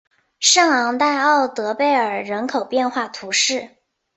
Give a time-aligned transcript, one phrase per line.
[0.39, 3.69] 圣昂代奥德贝尔人口变化图示